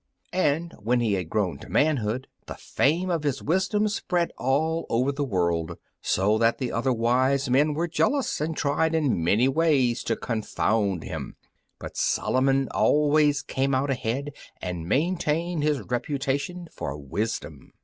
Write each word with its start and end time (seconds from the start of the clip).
And 0.33 0.73
when 0.79 0.99
he 0.99 1.13
had 1.13 1.29
grown 1.29 1.59
to 1.59 1.69
manhood 1.69 2.25
the 2.47 2.55
fame 2.55 3.11
of 3.11 3.21
his 3.21 3.43
wisdom 3.43 3.87
spread 3.87 4.31
all 4.35 4.87
over 4.89 5.11
the 5.11 5.23
world, 5.23 5.77
so 6.01 6.39
that 6.39 6.55
all 6.55 6.57
the 6.57 6.71
other 6.71 6.91
wise 6.91 7.51
men 7.51 7.75
were 7.75 7.87
jealous, 7.87 8.41
and 8.41 8.57
tried 8.57 8.95
in 8.95 9.23
many 9.23 9.47
ways 9.47 10.03
to 10.05 10.15
confound 10.15 11.03
him; 11.03 11.35
but 11.77 11.97
Solomon 11.97 12.67
always 12.69 13.43
came 13.43 13.75
out 13.75 13.91
ahead 13.91 14.31
and 14.59 14.89
maintained 14.89 15.61
his 15.61 15.81
reputation 15.81 16.67
for 16.71 16.97
wisdom. 16.97 17.71